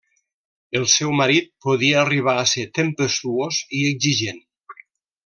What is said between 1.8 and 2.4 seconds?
arribar